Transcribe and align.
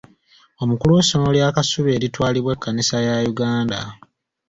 Omukulu 0.63 0.91
w'essomero 0.93 1.31
lya 1.35 1.55
Kasubi 1.55 1.89
eritwalibwa 1.97 2.53
Kannisa 2.63 2.97
ya 3.07 3.15
Uganda. 3.31 3.79